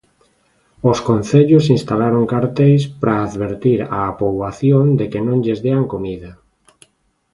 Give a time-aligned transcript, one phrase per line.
[0.91, 6.31] Os concellos instalaron carteis para advertir a poboación de que non lles dean comida.